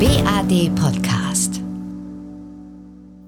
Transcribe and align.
BAD 0.00 0.74
Podcast. 0.74 1.60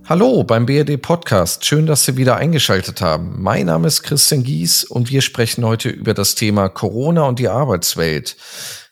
Hallo 0.04 0.42
beim 0.42 0.66
BRD 0.66 1.00
Podcast. 1.00 1.64
Schön, 1.64 1.86
dass 1.86 2.04
Sie 2.04 2.16
wieder 2.16 2.36
eingeschaltet 2.36 3.00
haben. 3.00 3.40
Mein 3.40 3.66
Name 3.66 3.86
ist 3.86 4.02
Christian 4.02 4.42
Gies 4.42 4.82
und 4.82 5.08
wir 5.08 5.22
sprechen 5.22 5.64
heute 5.64 5.90
über 5.90 6.12
das 6.12 6.34
Thema 6.34 6.68
Corona 6.68 7.22
und 7.22 7.38
die 7.38 7.48
Arbeitswelt. 7.48 8.36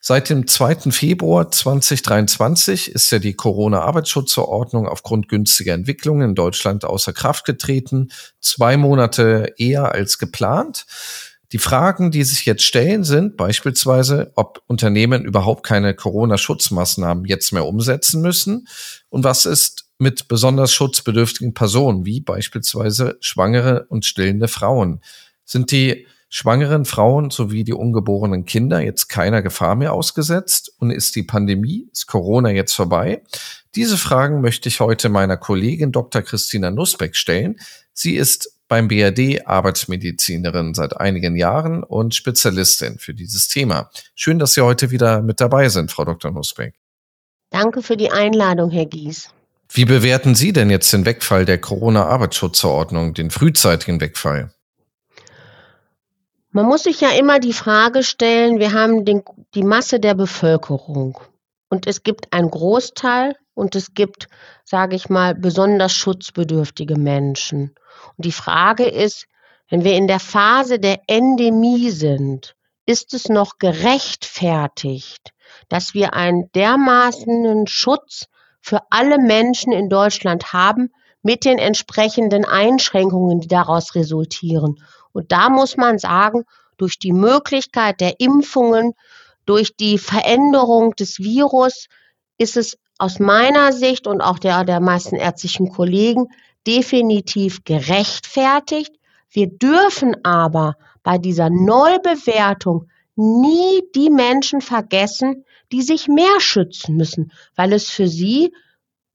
Seit 0.01 0.31
dem 0.31 0.47
2. 0.47 0.93
Februar 0.93 1.51
2023 1.51 2.93
ist 2.93 3.11
ja 3.11 3.19
die 3.19 3.35
Corona-Arbeitsschutzverordnung 3.35 4.87
aufgrund 4.87 5.29
günstiger 5.29 5.75
Entwicklungen 5.75 6.31
in 6.31 6.35
Deutschland 6.37 6.85
außer 6.85 7.13
Kraft 7.13 7.45
getreten. 7.45 8.11
Zwei 8.41 8.77
Monate 8.77 9.53
eher 9.57 9.91
als 9.91 10.19
geplant. 10.19 10.87
Die 11.55 11.59
Fragen, 11.59 12.11
die 12.11 12.25
sich 12.25 12.47
jetzt 12.47 12.65
stellen, 12.65 13.05
sind 13.05 13.37
beispielsweise, 13.37 14.33
ob 14.35 14.61
Unternehmen 14.67 15.25
überhaupt 15.25 15.65
keine 15.65 15.95
Corona-Schutzmaßnahmen 15.95 17.27
jetzt 17.27 17.53
mehr 17.53 17.65
umsetzen 17.65 18.23
müssen 18.23 18.67
und 19.09 19.23
was 19.23 19.47
ist 19.47 19.87
mit 19.99 20.27
besonders 20.27 20.73
schutzbedürftigen 20.73 21.55
Personen, 21.55 22.05
wie 22.07 22.21
beispielsweise 22.21 23.19
schwangere 23.21 23.87
und 23.89 24.05
stillende 24.05 24.49
Frauen. 24.49 25.01
Sind 25.45 25.71
die 25.71 26.09
schwangeren 26.29 26.87
Frauen 26.87 27.31
sowie 27.31 27.63
die 27.63 27.73
ungeborenen 27.73 28.47
Kinder 28.47 28.81
jetzt 28.81 29.07
keiner 29.07 29.41
Gefahr 29.41 29.77
mehr 29.77 29.93
ausgesetzt 29.93 30.73
und 30.81 30.91
ist 30.91 31.15
die 31.15 31.23
Pandemie, 31.23 31.89
ist 31.93 32.09
Corona 32.09 32.51
jetzt 32.51 32.75
vorbei? 32.75 33.23
Diese 33.77 33.97
Fragen 33.97 34.41
möchte 34.41 34.69
ich 34.69 34.81
heute 34.81 35.09
meiner 35.09 35.37
Kollegin 35.37 35.93
Dr. 35.93 36.23
Christina 36.23 36.73
Nussbeck 36.73 37.15
stellen. 37.15 37.61
Sie 37.93 38.17
ist 38.17 38.54
beim 38.75 38.89
BRD 38.89 39.47
Arbeitsmedizinerin 39.47 40.75
seit 40.75 40.97
einigen 40.97 41.37
Jahren 41.37 41.85
und 41.85 42.13
Spezialistin 42.13 42.99
für 42.99 43.15
dieses 43.15 43.47
Thema. 43.47 43.89
Schön, 44.17 44.41
dass 44.41 44.55
Sie 44.55 44.63
heute 44.63 44.91
wieder 44.91 45.23
mit 45.23 45.41
dabei 45.41 45.69
sind, 45.69 45.93
Frau 45.93 46.05
Dr. 46.05 46.33
Nussbeck. 46.33 46.75
Danke 47.51 47.83
für 47.83 47.97
die 47.97 48.11
Einladung, 48.11 48.73
Herr 48.73 48.87
Gies. 48.87 49.31
Wie 49.73 49.85
bewerten 49.85 50.35
Sie 50.35 50.53
denn 50.53 50.71
jetzt 50.71 50.93
den 50.93 51.07
Wegfall 51.07 51.45
der 51.45 51.61
Corona-Arbeitsschutzverordnung, 51.61 53.15
den 53.15 53.31
frühzeitigen 53.31 54.01
Wegfall? 54.01 54.53
Man 56.51 56.67
muss 56.67 56.83
sich 56.83 57.01
ja 57.01 57.11
immer 57.11 57.39
die 57.39 57.53
Frage 57.53 58.03
stellen, 58.03 58.59
wir 58.59 58.73
haben 58.73 59.05
den, 59.05 59.23
die 59.55 59.63
Masse 59.63 60.01
der 60.01 60.15
Bevölkerung 60.15 61.21
und 61.69 61.87
es 61.87 62.03
gibt 62.03 62.33
einen 62.33 62.51
Großteil 62.51 63.37
und 63.55 63.75
es 63.75 63.95
gibt, 63.95 64.29
sage 64.65 64.97
ich 64.97 65.09
mal, 65.09 65.35
besonders 65.35 65.93
schutzbedürftige 65.93 66.97
Menschen. 66.97 67.75
Und 68.17 68.25
die 68.25 68.33
Frage 68.33 68.85
ist, 68.85 69.27
wenn 69.69 69.85
wir 69.85 69.95
in 69.95 70.07
der 70.07 70.21
Phase 70.21 70.79
der 70.79 71.01
Endemie 71.07 71.91
sind, 71.91 72.55
ist 72.87 73.15
es 73.15 73.29
noch 73.29 73.59
gerechtfertigt, 73.59 75.31
dass 75.69 75.95
wir 75.95 76.15
einen 76.15 76.51
dermaßenen 76.53 77.67
Schutz 77.67 78.27
für 78.61 78.81
alle 78.91 79.19
Menschen 79.19 79.73
in 79.73 79.89
Deutschland 79.89 80.53
haben, 80.53 80.91
mit 81.23 81.47
den 81.47 81.59
entsprechenden 81.59 82.45
Einschränkungen, 82.45 83.41
die 83.41 83.49
daraus 83.49 83.95
resultieren. 83.95 84.83
Und 85.13 85.33
da 85.33 85.49
muss 85.49 85.77
man 85.77 85.99
sagen, 85.99 86.45
durch 86.77 86.99
die 86.99 87.13
Möglichkeit 87.13 88.01
der 88.01 88.21
Impfungen, 88.21 88.93
durch 89.47 89.75
die 89.77 89.97
Veränderung 89.99 90.95
des 90.97 91.19
Virus 91.19 91.87
ist 92.39 92.57
es 92.57 92.79
aus 92.99 93.19
meiner 93.19 93.73
Sicht 93.73 94.07
und 94.07 94.21
auch 94.21 94.39
der 94.39 94.65
der 94.65 94.81
meisten 94.81 95.17
ärztlichen 95.17 95.69
Kollegen 95.69 96.29
definitiv 96.67 97.65
gerechtfertigt. 97.65 98.95
Wir 99.31 99.49
dürfen 99.49 100.25
aber 100.25 100.77
bei 101.03 101.19
dieser 101.19 101.51
Neubewertung 101.51 102.89
nie 103.17 103.83
die 103.95 104.11
Menschen 104.11 104.61
vergessen, 104.61 105.45
die 105.73 105.83
sich 105.83 106.09
mehr 106.09 106.41
schützen 106.41 106.97
müssen, 106.97 107.33
weil 107.55 107.73
es 107.73 107.91
für 107.91 108.09
sie 108.09 108.53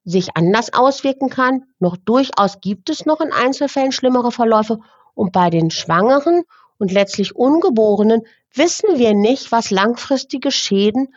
sich 0.06 0.36
anders 0.36 0.74
auswirken 0.74 1.30
kann. 1.30 1.66
Noch 1.80 1.98
durchaus 1.98 2.62
gibt 2.62 2.90
es 2.90 3.06
noch 3.06 3.22
in 3.22 3.32
Einzelfällen 3.32 3.92
schlimmere 3.92 4.32
Verläufe. 4.32 4.80
Und 5.14 5.32
bei 5.34 5.50
den 5.50 5.70
Schwangeren 5.70 6.44
und 6.78 6.92
letztlich 6.92 7.36
Ungeborenen 7.36 8.22
wissen 8.54 8.98
wir 8.98 9.14
nicht, 9.14 9.52
was 9.52 9.70
langfristige 9.70 10.52
Schäden 10.52 11.14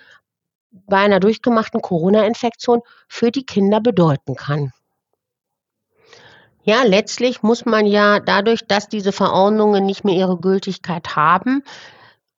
bei 0.73 0.99
einer 0.99 1.21
durchgemachten 1.21 1.81
Corona-Infektion 1.83 2.81
für 3.09 3.31
die 3.31 3.45
Kinder 3.45 3.81
bedeuten 3.81 4.35
kann. 4.35 4.73
Ja, 6.65 6.85
letztlich 6.85 7.43
muss 7.43 7.65
man 7.65 7.87
ja 7.87 8.21
dadurch, 8.21 8.67
dass 8.67 8.89
diese 8.89 9.13
Verordnungen 9.13 9.85
nicht 9.85 10.05
mehr 10.05 10.15
ihre 10.15 10.39
Gültigkeit 10.39 11.17
haben, 11.17 11.65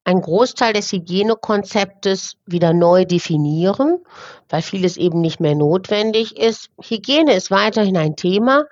einen 0.04 0.20
Großteil 0.20 0.72
des 0.72 0.92
Hygienekonzeptes 0.92 2.36
wieder 2.46 2.72
neu 2.72 3.04
definieren, 3.04 3.98
weil 4.48 4.62
vieles 4.62 4.96
eben 4.96 5.20
nicht 5.20 5.40
mehr 5.40 5.54
notwendig 5.54 6.36
ist. 6.36 6.70
Hygiene 6.80 7.34
ist 7.34 7.50
weiterhin 7.50 7.96
ein 7.96 8.16
Thema, 8.16 8.64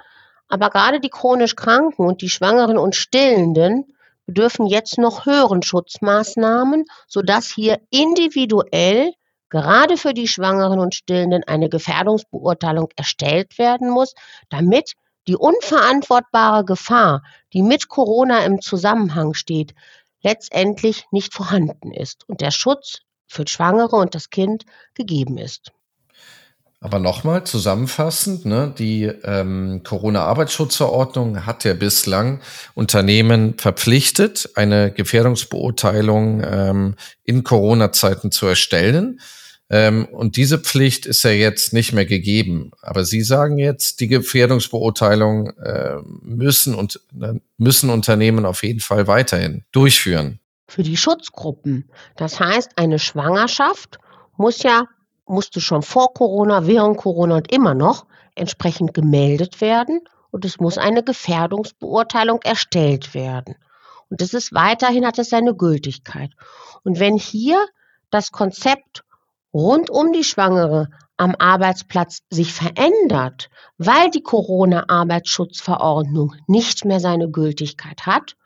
aber 0.48 0.70
gerade 0.70 1.00
die 1.00 1.08
chronisch 1.08 1.56
Kranken 1.56 2.06
und 2.06 2.20
die 2.20 2.28
Schwangeren 2.28 2.76
und 2.76 2.94
Stillenden 2.94 3.86
bedürfen 4.26 4.66
jetzt 4.66 4.98
noch 4.98 5.26
höheren 5.26 5.62
Schutzmaßnahmen, 5.62 6.84
sodass 7.08 7.48
hier 7.48 7.80
individuell 7.90 9.12
gerade 9.52 9.98
für 9.98 10.14
die 10.14 10.28
Schwangeren 10.28 10.80
und 10.80 10.94
Stillenden 10.94 11.44
eine 11.44 11.68
Gefährdungsbeurteilung 11.68 12.88
erstellt 12.96 13.58
werden 13.58 13.90
muss, 13.90 14.14
damit 14.48 14.94
die 15.28 15.36
unverantwortbare 15.36 16.64
Gefahr, 16.64 17.22
die 17.52 17.62
mit 17.62 17.88
Corona 17.88 18.44
im 18.46 18.62
Zusammenhang 18.62 19.34
steht, 19.34 19.74
letztendlich 20.22 21.04
nicht 21.12 21.34
vorhanden 21.34 21.92
ist 21.92 22.26
und 22.28 22.40
der 22.40 22.50
Schutz 22.50 23.00
für 23.28 23.44
Schwangere 23.46 23.96
und 23.96 24.14
das 24.14 24.30
Kind 24.30 24.64
gegeben 24.94 25.36
ist. 25.36 25.70
Aber 26.80 26.98
nochmal 26.98 27.44
zusammenfassend, 27.44 28.46
ne, 28.46 28.74
die 28.76 29.04
ähm, 29.04 29.82
Corona-Arbeitsschutzverordnung 29.84 31.46
hat 31.46 31.62
ja 31.62 31.74
bislang 31.74 32.40
Unternehmen 32.74 33.56
verpflichtet, 33.58 34.50
eine 34.56 34.90
Gefährdungsbeurteilung 34.90 36.42
ähm, 36.42 36.94
in 37.22 37.44
Corona-Zeiten 37.44 38.32
zu 38.32 38.46
erstellen. 38.46 39.20
Ähm, 39.72 40.04
und 40.04 40.36
diese 40.36 40.58
Pflicht 40.58 41.06
ist 41.06 41.22
ja 41.22 41.30
jetzt 41.30 41.72
nicht 41.72 41.94
mehr 41.94 42.04
gegeben. 42.04 42.72
Aber 42.82 43.06
Sie 43.06 43.22
sagen 43.22 43.56
jetzt, 43.56 44.00
die 44.00 44.06
Gefährdungsbeurteilung 44.06 45.48
äh, 45.56 45.96
müssen 46.20 46.74
und 46.74 47.00
äh, 47.20 47.40
müssen 47.56 47.88
Unternehmen 47.88 48.44
auf 48.44 48.62
jeden 48.62 48.80
Fall 48.80 49.06
weiterhin 49.06 49.64
durchführen. 49.72 50.40
Für 50.68 50.82
die 50.82 50.98
Schutzgruppen. 50.98 51.88
Das 52.16 52.38
heißt, 52.38 52.72
eine 52.76 52.98
Schwangerschaft 52.98 53.98
muss 54.36 54.62
ja, 54.62 54.84
musste 55.26 55.62
schon 55.62 55.82
vor 55.82 56.12
Corona, 56.12 56.66
während 56.66 56.98
Corona 56.98 57.36
und 57.36 57.50
immer 57.50 57.72
noch 57.72 58.04
entsprechend 58.34 58.92
gemeldet 58.92 59.62
werden 59.62 60.00
und 60.30 60.44
es 60.44 60.60
muss 60.60 60.76
eine 60.76 61.02
Gefährdungsbeurteilung 61.02 62.42
erstellt 62.42 63.14
werden. 63.14 63.54
Und 64.10 64.20
das 64.20 64.34
ist 64.34 64.52
weiterhin, 64.52 65.06
hat 65.06 65.18
es 65.18 65.30
seine 65.30 65.54
Gültigkeit. 65.54 66.30
Und 66.84 67.00
wenn 67.00 67.16
hier 67.16 67.64
das 68.10 68.32
Konzept 68.32 69.02
rund 69.52 69.90
um 69.90 70.12
die 70.12 70.24
Schwangere 70.24 70.88
am 71.16 71.34
Arbeitsplatz 71.38 72.20
sich 72.30 72.52
verändert, 72.52 73.50
weil 73.78 74.10
die 74.10 74.22
Corona-Arbeitsschutzverordnung 74.22 76.34
nicht 76.46 76.84
mehr 76.84 77.00
seine 77.00 77.30
Gültigkeit 77.30 78.06
hat, 78.06 78.36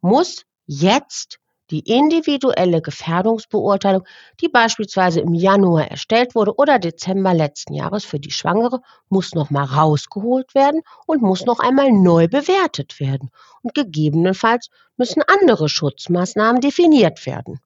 muss 0.00 0.44
jetzt 0.66 1.38
die 1.70 1.80
individuelle 1.80 2.80
Gefährdungsbeurteilung, 2.80 4.04
die 4.40 4.48
beispielsweise 4.48 5.20
im 5.20 5.34
Januar 5.34 5.90
erstellt 5.90 6.34
wurde 6.34 6.54
oder 6.56 6.78
Dezember 6.78 7.34
letzten 7.34 7.74
Jahres 7.74 8.04
für 8.04 8.20
die 8.20 8.30
Schwangere, 8.30 8.80
muss 9.08 9.34
nochmal 9.34 9.64
rausgeholt 9.64 10.54
werden 10.54 10.82
und 11.06 11.22
muss 11.22 11.44
noch 11.44 11.58
einmal 11.58 11.90
neu 11.90 12.28
bewertet 12.28 13.00
werden. 13.00 13.30
Und 13.62 13.74
gegebenenfalls 13.74 14.68
müssen 14.96 15.22
andere 15.26 15.68
Schutzmaßnahmen 15.68 16.60
definiert 16.60 17.26
werden. 17.26 17.60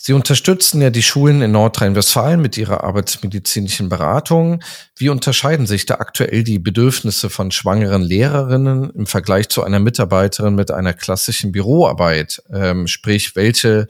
Sie 0.00 0.12
unterstützen 0.12 0.80
ja 0.80 0.90
die 0.90 1.02
Schulen 1.02 1.42
in 1.42 1.50
Nordrhein-Westfalen 1.50 2.40
mit 2.40 2.56
ihrer 2.56 2.84
arbeitsmedizinischen 2.84 3.88
Beratung. 3.88 4.62
Wie 4.94 5.08
unterscheiden 5.08 5.66
sich 5.66 5.86
da 5.86 5.94
aktuell 5.96 6.44
die 6.44 6.60
Bedürfnisse 6.60 7.30
von 7.30 7.50
schwangeren 7.50 8.02
Lehrerinnen 8.02 8.90
im 8.90 9.06
Vergleich 9.06 9.48
zu 9.48 9.64
einer 9.64 9.80
Mitarbeiterin 9.80 10.54
mit 10.54 10.70
einer 10.70 10.94
klassischen 10.94 11.50
Büroarbeit? 11.50 12.40
Ähm, 12.48 12.86
sprich, 12.86 13.34
welche 13.34 13.88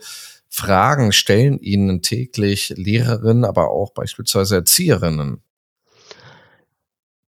Fragen 0.49 1.11
stellen 1.11 1.59
Ihnen 1.59 2.01
täglich 2.01 2.73
Lehrerinnen, 2.75 3.45
aber 3.45 3.69
auch 3.69 3.91
beispielsweise 3.93 4.55
Erzieherinnen? 4.55 5.43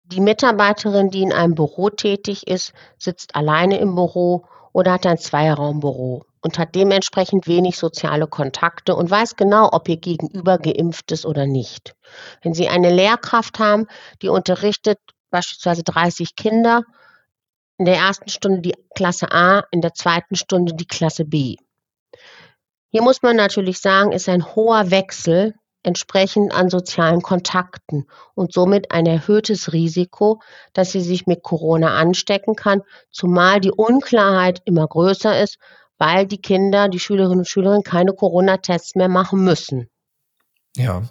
Die 0.04 0.20
Mitarbeiterin, 0.20 1.10
die 1.10 1.22
in 1.22 1.32
einem 1.32 1.56
Büro 1.56 1.90
tätig 1.90 2.46
ist, 2.46 2.72
sitzt 2.96 3.34
alleine 3.34 3.80
im 3.80 3.96
Büro 3.96 4.46
oder 4.78 4.92
hat 4.92 5.06
ein 5.06 5.18
Zweiraumbüro 5.18 6.24
und 6.40 6.56
hat 6.56 6.76
dementsprechend 6.76 7.48
wenig 7.48 7.76
soziale 7.76 8.28
Kontakte 8.28 8.94
und 8.94 9.10
weiß 9.10 9.34
genau, 9.34 9.70
ob 9.72 9.88
ihr 9.88 9.96
Gegenüber 9.96 10.56
geimpft 10.56 11.10
ist 11.10 11.26
oder 11.26 11.46
nicht. 11.46 11.96
Wenn 12.42 12.54
Sie 12.54 12.68
eine 12.68 12.92
Lehrkraft 12.94 13.58
haben, 13.58 13.88
die 14.22 14.28
unterrichtet 14.28 15.00
beispielsweise 15.30 15.82
30 15.82 16.36
Kinder, 16.36 16.84
in 17.76 17.86
der 17.86 17.96
ersten 17.96 18.28
Stunde 18.28 18.60
die 18.60 18.74
Klasse 18.94 19.32
A, 19.32 19.64
in 19.72 19.80
der 19.80 19.94
zweiten 19.94 20.36
Stunde 20.36 20.72
die 20.74 20.86
Klasse 20.86 21.24
B. 21.24 21.56
Hier 22.90 23.02
muss 23.02 23.20
man 23.20 23.34
natürlich 23.34 23.80
sagen, 23.80 24.12
ist 24.12 24.28
ein 24.28 24.54
hoher 24.54 24.92
Wechsel 24.92 25.56
entsprechend 25.82 26.52
an 26.52 26.70
sozialen 26.70 27.22
Kontakten 27.22 28.06
und 28.34 28.52
somit 28.52 28.90
ein 28.90 29.06
erhöhtes 29.06 29.72
Risiko, 29.72 30.40
dass 30.72 30.92
sie 30.92 31.00
sich 31.00 31.26
mit 31.26 31.42
Corona 31.42 31.96
anstecken 31.96 32.54
kann, 32.56 32.82
zumal 33.10 33.60
die 33.60 33.72
Unklarheit 33.72 34.60
immer 34.64 34.86
größer 34.86 35.40
ist, 35.40 35.58
weil 35.98 36.26
die 36.26 36.40
Kinder, 36.40 36.88
die 36.88 37.00
Schülerinnen 37.00 37.40
und 37.40 37.48
Schüler 37.48 37.80
keine 37.82 38.12
Corona-Tests 38.12 38.94
mehr 38.94 39.08
machen 39.08 39.44
müssen. 39.44 39.88
Ja, 40.76 41.02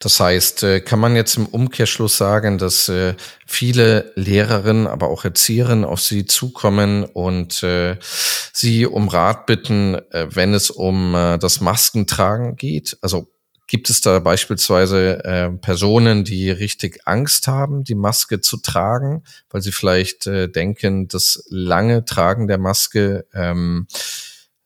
das 0.00 0.20
heißt, 0.20 0.62
äh, 0.62 0.80
kann 0.80 1.00
man 1.00 1.16
jetzt 1.16 1.36
im 1.36 1.46
Umkehrschluss 1.46 2.16
sagen, 2.16 2.58
dass 2.58 2.88
äh, 2.88 3.14
viele 3.46 4.12
Lehrerinnen, 4.14 4.86
aber 4.86 5.08
auch 5.08 5.24
Erzieherinnen 5.24 5.84
auf 5.84 6.00
Sie 6.00 6.24
zukommen 6.26 7.04
und 7.04 7.62
äh, 7.62 7.96
Sie 8.52 8.86
um 8.86 9.08
Rat 9.08 9.46
bitten, 9.46 10.00
wenn 10.10 10.52
es 10.52 10.70
um 10.70 11.12
das 11.12 11.60
Maskentragen 11.60 12.56
geht? 12.56 12.98
Also 13.02 13.28
Gibt 13.68 13.90
es 13.90 14.00
da 14.00 14.18
beispielsweise 14.18 15.22
äh, 15.24 15.50
Personen, 15.50 16.24
die 16.24 16.50
richtig 16.50 17.06
Angst 17.06 17.46
haben, 17.46 17.84
die 17.84 17.94
Maske 17.94 18.40
zu 18.40 18.56
tragen, 18.56 19.24
weil 19.50 19.60
sie 19.60 19.72
vielleicht 19.72 20.26
äh, 20.26 20.48
denken, 20.48 21.06
das 21.06 21.44
lange 21.50 22.06
Tragen 22.06 22.48
der 22.48 22.56
Maske 22.56 23.26
ähm, 23.34 23.86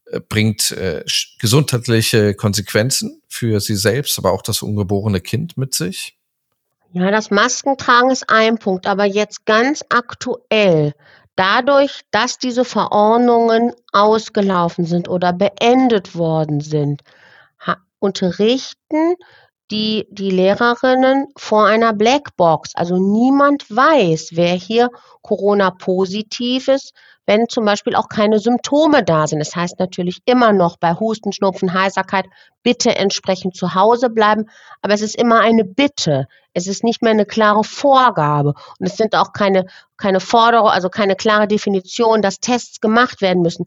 äh, 0.06 0.20
bringt 0.20 0.70
äh, 0.70 1.04
gesundheitliche 1.40 2.34
Konsequenzen 2.34 3.20
für 3.26 3.60
sie 3.60 3.74
selbst, 3.74 4.18
aber 4.18 4.30
auch 4.30 4.42
das 4.42 4.62
ungeborene 4.62 5.20
Kind 5.20 5.56
mit 5.56 5.74
sich? 5.74 6.16
Ja, 6.92 7.10
das 7.10 7.32
Maskentragen 7.32 8.10
ist 8.10 8.30
ein 8.30 8.58
Punkt, 8.58 8.86
aber 8.86 9.04
jetzt 9.04 9.46
ganz 9.46 9.82
aktuell, 9.88 10.94
dadurch, 11.34 12.02
dass 12.12 12.38
diese 12.38 12.64
Verordnungen 12.64 13.72
ausgelaufen 13.90 14.84
sind 14.84 15.08
oder 15.08 15.32
beendet 15.32 16.14
worden 16.14 16.60
sind, 16.60 17.02
unterrichten 18.02 19.16
die, 19.70 20.06
die 20.10 20.30
Lehrerinnen 20.30 21.28
vor 21.36 21.66
einer 21.66 21.94
Blackbox. 21.94 22.74
Also 22.74 22.98
niemand 22.98 23.64
weiß, 23.70 24.30
wer 24.32 24.52
hier 24.54 24.90
Corona-positiv 25.22 26.68
ist, 26.68 26.92
wenn 27.24 27.48
zum 27.48 27.64
Beispiel 27.64 27.94
auch 27.94 28.08
keine 28.08 28.38
Symptome 28.38 29.02
da 29.02 29.26
sind. 29.26 29.38
Das 29.38 29.56
heißt 29.56 29.78
natürlich 29.78 30.18
immer 30.26 30.52
noch 30.52 30.76
bei 30.76 30.94
Husten, 30.94 31.32
Schnupfen, 31.32 31.72
Heiserkeit 31.72 32.26
bitte 32.62 32.96
entsprechend 32.96 33.56
zu 33.56 33.74
Hause 33.74 34.10
bleiben. 34.10 34.50
Aber 34.82 34.92
es 34.92 35.00
ist 35.00 35.16
immer 35.16 35.40
eine 35.40 35.64
Bitte. 35.64 36.26
Es 36.52 36.66
ist 36.66 36.84
nicht 36.84 37.00
mehr 37.00 37.12
eine 37.12 37.24
klare 37.24 37.64
Vorgabe. 37.64 38.54
Und 38.78 38.86
es 38.86 38.96
sind 38.96 39.14
auch 39.14 39.32
keine, 39.32 39.64
keine 39.96 40.20
Forderungen, 40.20 40.72
also 40.72 40.90
keine 40.90 41.16
klare 41.16 41.48
Definition, 41.48 42.20
dass 42.20 42.40
Tests 42.40 42.80
gemacht 42.80 43.22
werden 43.22 43.42
müssen 43.42 43.66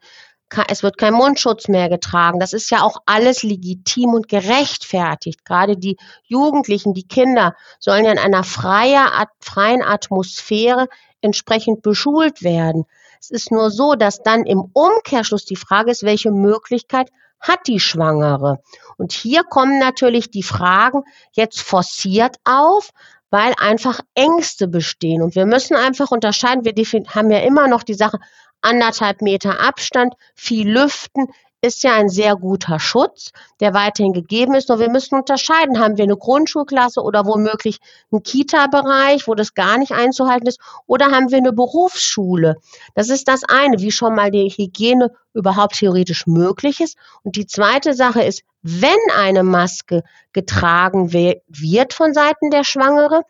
es 0.68 0.84
wird 0.84 0.98
kein 0.98 1.14
Mundschutz 1.14 1.68
mehr 1.68 1.90
getragen. 1.90 2.40
Das 2.40 2.54
ist 2.54 2.70
ja 2.70 2.82
auch 2.82 2.98
alles 3.06 3.44
legitim 3.44 4.14
und 4.14 4.28
gerechtfertigt. 4.28 5.44
Gerade 5.44 5.78
die 5.78 5.98
Jugendlichen, 6.24 6.94
die 6.94 7.08
Kinder 7.08 7.56
sollen 7.80 8.06
ja 8.06 8.12
in 8.12 8.20
einer 8.20 8.44
freien 8.44 9.82
Atmosphäre 9.84 10.88
entsprechend 11.22 11.82
beschult 11.82 12.44
werden. 12.44 12.86
Es 13.20 13.32
ist 13.32 13.52
nur 13.52 13.72
so, 13.72 13.96
dass 13.96 14.22
dann 14.22 14.44
im 14.44 14.70
Umkehrschluss 14.74 15.46
die 15.46 15.56
Frage 15.56 15.92
ist, 15.92 16.04
welche 16.04 16.32
Möglichkeit 16.32 17.10
hat 17.40 17.68
die 17.68 17.80
Schwangere? 17.80 18.60
Und 18.98 19.12
hier 19.12 19.44
kommen 19.44 19.80
natürlich 19.80 20.32
die 20.32 20.44
Fragen 20.44 21.04
jetzt 21.32 21.62
forciert 21.62 22.38
auf, 22.44 22.92
weil 23.30 23.54
einfach 23.58 24.00
Ängste 24.14 24.68
bestehen. 24.68 25.22
Und 25.22 25.36
wir 25.36 25.46
müssen 25.46 25.76
einfach 25.76 26.12
unterscheiden, 26.12 26.64
wir 26.64 26.74
haben 27.10 27.32
ja 27.32 27.40
immer 27.40 27.68
noch 27.68 27.84
die 27.84 27.94
Sache, 27.94 28.20
anderthalb 28.62 29.22
Meter 29.22 29.60
Abstand, 29.60 30.16
viel 30.34 30.70
Lüften 30.70 31.28
ist 31.66 31.84
ja 31.84 31.96
ein 31.96 32.10
sehr 32.10 32.36
guter 32.36 32.80
Schutz, 32.80 33.32
der 33.60 33.74
weiterhin 33.74 34.14
gegeben 34.14 34.54
ist. 34.54 34.70
Nur 34.70 34.80
wir 34.80 34.90
müssen 34.90 35.16
unterscheiden, 35.16 35.80
haben 35.80 35.98
wir 35.98 36.04
eine 36.04 36.16
Grundschulklasse 36.16 37.02
oder 37.02 37.26
womöglich 37.26 37.80
einen 38.12 38.22
Kita-Bereich, 38.22 39.28
wo 39.28 39.34
das 39.34 39.56
gar 39.56 39.78
nicht 39.80 39.92
einzuhalten 39.92 40.48
ist, 40.48 40.60
oder 40.86 41.08
haben 41.08 41.32
wir 41.32 41.40
eine 41.40 41.54
Berufsschule. 41.54 42.58
Das 42.94 43.10
ist 43.10 43.28
das 43.28 43.44
eine, 43.44 43.80
wie 43.80 43.92
schon 43.92 44.14
mal 44.14 44.30
die 44.30 44.50
Hygiene 44.50 45.12
überhaupt 45.34 45.80
theoretisch 45.80 46.28
möglich 46.28 46.82
ist. 46.82 46.98
Und 47.24 47.36
die 47.36 47.48
zweite 47.48 47.96
Sache 47.96 48.24
ist, 48.24 48.44
wenn 48.62 48.92
eine 49.18 49.44
Maske 49.44 50.04
getragen 50.34 51.14
wird 51.14 51.94
von 51.94 52.14
Seiten 52.14 52.52
der 52.52 52.64
Schwangere, 52.64 53.24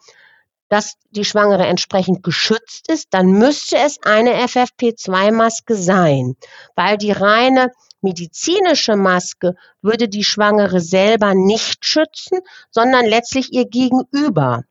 dass 0.75 0.98
die 1.12 1.24
Schwangere 1.24 1.66
entsprechend 1.68 2.22
geschützt 2.22 2.92
ist, 2.92 3.07
dann 3.12 3.27
müsste 3.27 3.77
es 3.77 3.98
eine 4.04 4.44
FFP2-Maske 4.45 5.74
sein, 5.74 6.36
weil 6.75 6.98
die 6.98 7.13
reine 7.13 7.72
medizinische 8.01 8.98
Maske 8.98 9.56
würde 9.81 10.10
die 10.10 10.25
Schwangere 10.25 10.81
selber 10.81 11.33
nicht 11.33 11.86
schützen, 11.86 12.39
sondern 12.72 13.06
letztlich 13.06 13.54
ihr 13.54 13.69
Gegenüber. 13.69 14.63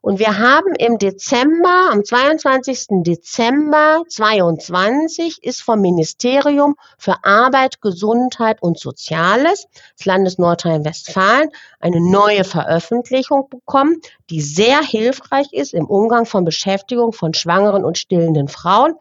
Und 0.00 0.18
wir 0.18 0.38
haben 0.38 0.74
im 0.76 0.98
Dezember, 0.98 1.90
am 1.90 2.04
22. 2.04 3.02
Dezember 3.02 4.02
22 4.08 5.42
ist 5.42 5.62
vom 5.62 5.80
Ministerium 5.80 6.76
für 6.96 7.24
Arbeit, 7.24 7.80
Gesundheit 7.80 8.62
und 8.62 8.78
Soziales 8.78 9.66
des 9.98 10.04
Landes 10.04 10.38
Nordrhein-Westfalen 10.38 11.50
eine 11.80 12.00
neue 12.00 12.44
Veröffentlichung 12.44 13.48
bekommen, 13.48 14.00
die 14.30 14.40
sehr 14.40 14.80
hilfreich 14.80 15.52
ist 15.52 15.74
im 15.74 15.86
Umgang 15.86 16.26
von 16.26 16.44
Beschäftigung 16.44 17.12
von 17.12 17.34
schwangeren 17.34 17.84
und 17.84 17.98
stillenden 17.98 18.48
Frauen 18.48 18.94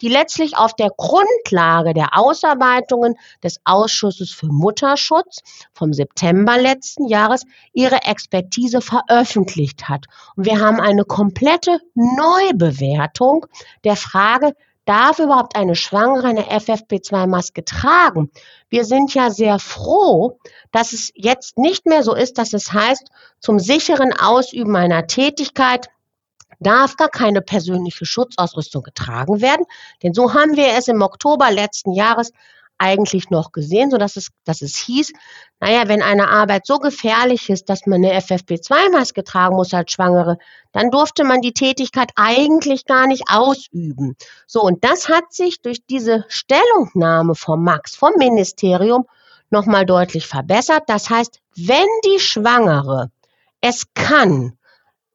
die 0.00 0.08
letztlich 0.08 0.56
auf 0.56 0.74
der 0.74 0.90
Grundlage 0.96 1.94
der 1.94 2.16
Ausarbeitungen 2.16 3.16
des 3.42 3.60
Ausschusses 3.64 4.30
für 4.30 4.46
Mutterschutz 4.46 5.40
vom 5.72 5.92
September 5.92 6.58
letzten 6.58 7.06
Jahres 7.06 7.44
ihre 7.72 8.02
Expertise 8.04 8.80
veröffentlicht 8.80 9.88
hat. 9.88 10.06
Und 10.36 10.46
wir 10.46 10.60
haben 10.60 10.80
eine 10.80 11.04
komplette 11.04 11.80
Neubewertung 11.94 13.46
der 13.84 13.96
Frage, 13.96 14.54
darf 14.88 15.18
überhaupt 15.18 15.54
eine 15.54 15.74
Schwangere 15.74 16.28
eine 16.28 16.44
FFP2-Maske 16.44 17.64
tragen? 17.64 18.30
Wir 18.70 18.86
sind 18.86 19.12
ja 19.12 19.30
sehr 19.30 19.58
froh, 19.58 20.38
dass 20.72 20.94
es 20.94 21.12
jetzt 21.14 21.58
nicht 21.58 21.84
mehr 21.84 22.02
so 22.02 22.14
ist, 22.14 22.38
dass 22.38 22.54
es 22.54 22.72
heißt, 22.72 23.10
zum 23.38 23.58
sicheren 23.58 24.14
Ausüben 24.14 24.74
einer 24.76 25.06
Tätigkeit 25.06 25.90
darf 26.60 26.96
gar 26.96 27.08
keine 27.08 27.40
persönliche 27.40 28.06
Schutzausrüstung 28.06 28.82
getragen 28.82 29.40
werden. 29.40 29.66
Denn 30.02 30.14
so 30.14 30.34
haben 30.34 30.56
wir 30.56 30.68
es 30.76 30.88
im 30.88 31.02
Oktober 31.02 31.50
letzten 31.50 31.92
Jahres 31.92 32.32
eigentlich 32.78 33.28
noch 33.30 33.50
gesehen, 33.52 33.90
so 33.90 33.98
dass 33.98 34.16
es, 34.16 34.28
dass 34.44 34.62
es 34.62 34.76
hieß, 34.76 35.12
naja, 35.60 35.88
wenn 35.88 36.00
eine 36.00 36.28
Arbeit 36.28 36.64
so 36.64 36.78
gefährlich 36.78 37.50
ist, 37.50 37.68
dass 37.68 37.86
man 37.86 38.04
eine 38.04 38.18
FFP2-Maske 38.20 39.24
tragen 39.24 39.56
muss 39.56 39.74
als 39.74 39.90
Schwangere, 39.90 40.38
dann 40.72 40.90
durfte 40.90 41.24
man 41.24 41.40
die 41.40 41.52
Tätigkeit 41.52 42.12
eigentlich 42.14 42.84
gar 42.84 43.08
nicht 43.08 43.24
ausüben. 43.28 44.16
So, 44.46 44.62
und 44.62 44.84
das 44.84 45.08
hat 45.08 45.32
sich 45.32 45.60
durch 45.60 45.84
diese 45.86 46.24
Stellungnahme 46.28 47.34
vom 47.34 47.64
Max, 47.64 47.96
vom 47.96 48.12
Ministerium, 48.16 49.06
nochmal 49.50 49.86
deutlich 49.86 50.26
verbessert. 50.26 50.84
Das 50.86 51.10
heißt, 51.10 51.40
wenn 51.56 51.86
die 52.04 52.20
Schwangere 52.20 53.10
es 53.60 53.86
kann, 53.94 54.57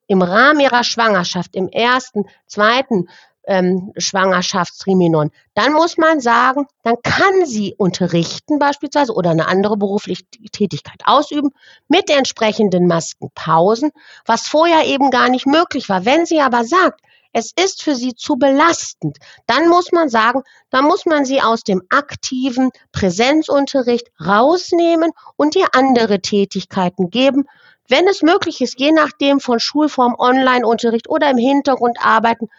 im 0.08 0.22
Rahmen 0.22 0.60
ihrer 0.60 0.84
Schwangerschaft, 0.84 1.56
im 1.56 1.70
ersten, 1.70 2.26
zweiten 2.48 3.08
ähm, 3.46 3.92
Schwangerschaftstriminon, 3.98 5.32
dann 5.54 5.74
muss 5.74 5.98
man 5.98 6.22
sagen, 6.22 6.66
dann 6.84 6.96
kann 7.04 7.46
sie 7.46 7.76
unterrichten 7.78 8.60
beispielsweise 8.60 9.14
oder 9.14 9.32
eine 9.32 9.48
andere 9.48 9.78
berufliche 9.78 10.24
Tätigkeit 10.52 11.02
ausüben 11.06 11.52
mit 11.88 12.10
entsprechenden 12.10 12.88
Maskenpausen, 12.88 13.92
was 14.26 14.48
vorher 14.48 14.86
eben 14.86 15.12
gar 15.12 15.30
nicht 15.30 15.46
möglich 15.46 15.90
war. 15.90 16.06
Wenn 16.06 16.26
sie 16.26 16.40
aber 16.40 16.64
sagt, 16.64 17.02
es 17.34 17.52
ist 17.52 17.82
für 17.82 17.96
sie 17.96 18.14
zu 18.14 18.36
belastend, 18.36 19.18
dann 19.48 19.68
muss 19.68 19.92
man 19.92 20.08
sagen, 20.08 20.44
dann 20.70 20.86
muss 20.86 21.06
man 21.06 21.26
sie 21.26 21.42
aus 21.42 21.64
dem 21.64 21.82
aktiven 21.90 22.70
Präsenzunterricht 22.92 24.08
rausnehmen 24.24 25.12
und 25.36 25.56
ihr 25.56 25.68
andere 25.74 26.22
Tätigkeiten 26.22 27.10
geben, 27.10 27.46
wenn 27.88 28.08
es 28.08 28.22
möglich 28.22 28.62
ist, 28.62 28.80
je 28.80 28.92
nachdem 28.92 29.40
von 29.40 29.60
Schulform, 29.60 30.16
Online-Unterricht 30.18 31.10
oder 31.10 31.30
im 31.30 31.38
Hintergrund 31.38 31.98
arbeiten, 32.02 32.50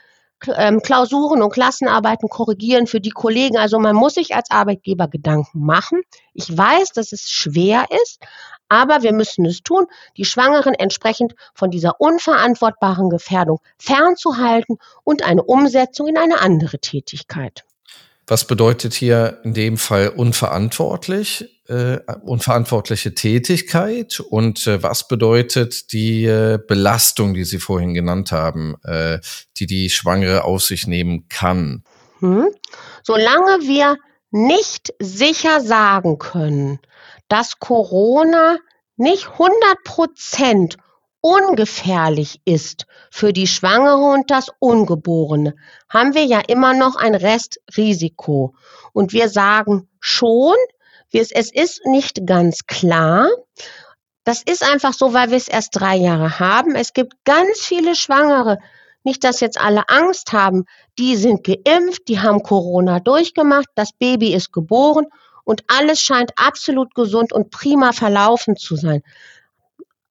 ähm, 0.56 0.80
Klausuren 0.80 1.42
und 1.42 1.52
Klassenarbeiten 1.52 2.28
korrigieren 2.28 2.86
für 2.86 3.00
die 3.00 3.10
Kollegen. 3.10 3.56
Also 3.56 3.78
man 3.78 3.96
muss 3.96 4.14
sich 4.14 4.34
als 4.34 4.50
Arbeitgeber 4.50 5.08
Gedanken 5.08 5.64
machen. 5.64 6.02
Ich 6.34 6.56
weiß, 6.56 6.90
dass 6.90 7.12
es 7.12 7.30
schwer 7.30 7.86
ist, 8.02 8.20
aber 8.68 9.02
wir 9.02 9.12
müssen 9.12 9.46
es 9.46 9.62
tun, 9.62 9.86
die 10.16 10.24
Schwangeren 10.24 10.74
entsprechend 10.74 11.34
von 11.54 11.70
dieser 11.70 12.00
unverantwortbaren 12.00 13.10
Gefährdung 13.10 13.60
fernzuhalten 13.78 14.78
und 15.04 15.24
eine 15.24 15.42
Umsetzung 15.42 16.08
in 16.08 16.18
eine 16.18 16.40
andere 16.40 16.78
Tätigkeit. 16.78 17.64
Was 18.26 18.46
bedeutet 18.46 18.94
hier 18.94 19.40
in 19.44 19.52
dem 19.52 19.76
Fall 19.76 20.08
unverantwortlich? 20.08 21.50
Äh, 21.66 22.00
unverantwortliche 22.24 23.14
Tätigkeit 23.14 24.20
und 24.20 24.66
äh, 24.66 24.82
was 24.82 25.08
bedeutet 25.08 25.92
die 25.92 26.26
äh, 26.26 26.58
Belastung, 26.58 27.32
die 27.32 27.44
Sie 27.44 27.58
vorhin 27.58 27.94
genannt 27.94 28.32
haben, 28.32 28.76
äh, 28.84 29.18
die 29.56 29.64
die 29.64 29.88
Schwangere 29.88 30.44
auf 30.44 30.62
sich 30.62 30.86
nehmen 30.86 31.26
kann? 31.28 31.82
Hm. 32.18 32.48
Solange 33.02 33.66
wir 33.66 33.96
nicht 34.30 34.92
sicher 34.98 35.62
sagen 35.62 36.18
können, 36.18 36.80
dass 37.28 37.58
Corona 37.58 38.58
nicht 38.96 39.28
100 39.28 39.54
Prozent 39.84 40.76
ungefährlich 41.24 42.42
ist 42.44 42.86
für 43.10 43.32
die 43.32 43.46
Schwangere 43.46 44.12
und 44.12 44.30
das 44.30 44.50
Ungeborene, 44.58 45.54
haben 45.88 46.12
wir 46.12 46.26
ja 46.26 46.40
immer 46.48 46.74
noch 46.74 46.96
ein 46.96 47.14
Restrisiko. 47.14 48.54
Und 48.92 49.14
wir 49.14 49.30
sagen 49.30 49.88
schon, 50.00 50.54
es 51.10 51.30
ist 51.32 51.86
nicht 51.86 52.26
ganz 52.26 52.66
klar. 52.66 53.30
Das 54.24 54.42
ist 54.42 54.62
einfach 54.62 54.92
so, 54.92 55.14
weil 55.14 55.30
wir 55.30 55.38
es 55.38 55.48
erst 55.48 55.70
drei 55.72 55.96
Jahre 55.96 56.40
haben. 56.40 56.74
Es 56.74 56.92
gibt 56.92 57.14
ganz 57.24 57.60
viele 57.60 57.94
Schwangere, 57.94 58.58
nicht, 59.02 59.24
dass 59.24 59.40
jetzt 59.40 59.58
alle 59.58 59.88
Angst 59.88 60.32
haben, 60.32 60.66
die 60.98 61.16
sind 61.16 61.42
geimpft, 61.42 62.08
die 62.08 62.20
haben 62.20 62.42
Corona 62.42 63.00
durchgemacht, 63.00 63.68
das 63.76 63.92
Baby 63.92 64.34
ist 64.34 64.52
geboren 64.52 65.06
und 65.44 65.64
alles 65.68 66.00
scheint 66.00 66.32
absolut 66.36 66.94
gesund 66.94 67.32
und 67.32 67.50
prima 67.50 67.92
verlaufen 67.92 68.56
zu 68.56 68.76
sein. 68.76 69.02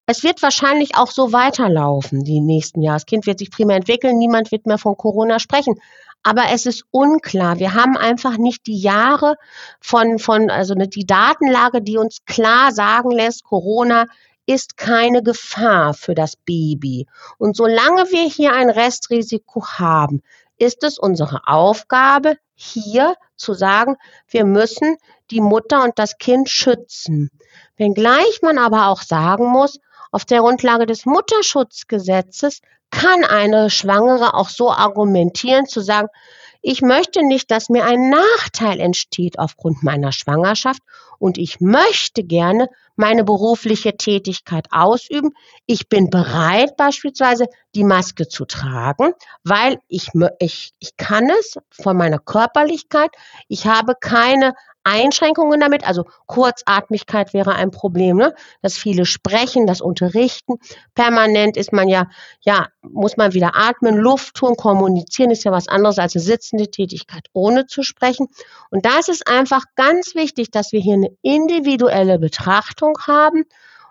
Es 0.06 0.22
wird 0.22 0.42
wahrscheinlich 0.42 0.96
auch 0.96 1.10
so 1.10 1.32
weiterlaufen 1.32 2.24
die 2.24 2.40
nächsten 2.40 2.82
Jahre. 2.82 2.96
Das 2.96 3.06
Kind 3.06 3.26
wird 3.26 3.38
sich 3.38 3.50
prima 3.50 3.74
entwickeln, 3.74 4.18
niemand 4.18 4.52
wird 4.52 4.66
mehr 4.66 4.78
von 4.78 4.96
Corona 4.96 5.38
sprechen. 5.38 5.80
Aber 6.22 6.44
es 6.52 6.66
ist 6.66 6.84
unklar. 6.90 7.58
Wir 7.58 7.74
haben 7.74 7.96
einfach 7.96 8.36
nicht 8.36 8.66
die 8.66 8.78
Jahre 8.78 9.36
von, 9.80 10.18
von, 10.18 10.50
also 10.50 10.74
die 10.74 11.06
Datenlage, 11.06 11.82
die 11.82 11.96
uns 11.96 12.24
klar 12.26 12.72
sagen 12.72 13.10
lässt, 13.10 13.44
Corona 13.44 14.06
ist 14.46 14.76
keine 14.76 15.22
Gefahr 15.22 15.94
für 15.94 16.14
das 16.14 16.36
Baby. 16.36 17.06
Und 17.38 17.56
solange 17.56 18.10
wir 18.10 18.28
hier 18.28 18.52
ein 18.52 18.68
Restrisiko 18.68 19.66
haben, 19.66 20.22
ist 20.58 20.84
es 20.84 20.98
unsere 20.98 21.46
Aufgabe, 21.46 22.36
hier 22.54 23.16
zu 23.36 23.54
sagen, 23.54 23.96
wir 24.28 24.44
müssen 24.44 24.96
die 25.30 25.40
Mutter 25.40 25.82
und 25.82 25.98
das 25.98 26.18
Kind 26.18 26.48
schützen. 26.48 27.30
Wenngleich 27.76 28.40
man 28.42 28.58
aber 28.58 28.88
auch 28.88 29.02
sagen 29.02 29.46
muss, 29.46 29.78
auf 30.14 30.24
der 30.24 30.42
Grundlage 30.42 30.86
des 30.86 31.06
Mutterschutzgesetzes 31.06 32.60
kann 32.92 33.24
eine 33.24 33.68
Schwangere 33.68 34.34
auch 34.34 34.48
so 34.48 34.70
argumentieren, 34.70 35.66
zu 35.66 35.80
sagen, 35.80 36.06
ich 36.62 36.82
möchte 36.82 37.24
nicht, 37.26 37.50
dass 37.50 37.68
mir 37.68 37.84
ein 37.84 38.10
Nachteil 38.10 38.78
entsteht 38.78 39.40
aufgrund 39.40 39.82
meiner 39.82 40.12
Schwangerschaft 40.12 40.80
und 41.18 41.36
ich 41.36 41.60
möchte 41.60 42.22
gerne 42.22 42.68
meine 42.94 43.24
berufliche 43.24 43.96
Tätigkeit 43.96 44.68
ausüben. 44.70 45.32
Ich 45.66 45.88
bin 45.88 46.10
bereit, 46.10 46.76
beispielsweise 46.76 47.48
die 47.74 47.82
Maske 47.82 48.28
zu 48.28 48.44
tragen, 48.44 49.14
weil 49.42 49.78
ich, 49.88 50.10
ich, 50.38 50.74
ich 50.78 50.96
kann 50.96 51.28
es 51.28 51.58
von 51.72 51.96
meiner 51.96 52.20
Körperlichkeit. 52.20 53.10
Ich 53.48 53.66
habe 53.66 53.94
keine 54.00 54.54
Einschränkungen 54.84 55.60
damit. 55.60 55.86
Also 55.86 56.04
Kurzatmigkeit 56.26 57.34
wäre 57.34 57.54
ein 57.54 57.70
Problem, 57.70 58.18
ne? 58.18 58.34
dass 58.62 58.76
viele 58.76 59.06
sprechen, 59.06 59.66
das 59.66 59.80
unterrichten. 59.80 60.58
Permanent 60.94 61.56
ist 61.56 61.72
man 61.72 61.88
ja, 61.88 62.08
ja, 62.40 62.68
muss 62.82 63.16
man 63.16 63.34
wieder 63.34 63.56
atmen, 63.56 63.96
Luft 63.96 64.36
tun, 64.36 64.56
kommunizieren 64.56 65.30
ist 65.30 65.44
ja 65.44 65.52
was 65.52 65.68
anderes 65.68 65.98
als 65.98 66.14
eine 66.14 66.22
sitzende 66.22 66.70
Tätigkeit, 66.70 67.26
ohne 67.32 67.66
zu 67.66 67.82
sprechen. 67.82 68.28
Und 68.70 68.86
da 68.86 68.98
ist 68.98 69.26
einfach 69.26 69.64
ganz 69.74 70.14
wichtig, 70.14 70.50
dass 70.50 70.72
wir 70.72 70.80
hier 70.80 70.94
eine 70.94 71.16
individuelle 71.22 72.18
Betrachtung 72.18 72.94
haben, 73.06 73.44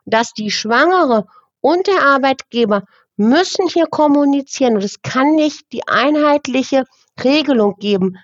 dass 0.05 0.33
die 0.33 0.51
Schwangere 0.51 1.25
und 1.61 1.87
der 1.87 2.03
Arbeitgeber 2.03 2.83
müssen 3.15 3.67
hier 3.67 3.85
kommunizieren 3.87 4.75
und 4.75 4.83
es 4.83 5.01
kann 5.01 5.35
nicht 5.35 5.71
die 5.71 5.87
einheitliche 5.87 6.85
Regelung 7.23 7.75
geben, 7.77 8.17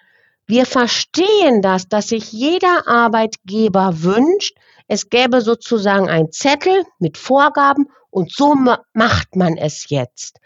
wir 0.49 0.65
verstehen 0.65 1.61
das, 1.61 1.87
dass 1.87 2.07
sich 2.07 2.31
jeder 2.31 2.87
Arbeitgeber 2.87 4.01
wünscht, 4.01 4.57
es 4.87 5.09
gäbe 5.11 5.41
sozusagen 5.41 6.09
ein 6.09 6.31
Zettel 6.31 6.85
mit 6.97 7.19
Vorgaben 7.19 7.85
und 8.09 8.33
so 8.33 8.55
macht 8.93 9.35
man 9.35 9.57
es 9.57 9.89
jetzt. 9.89 10.39